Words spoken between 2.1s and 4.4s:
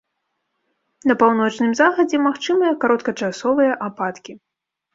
магчымыя кароткачасовыя ападкі.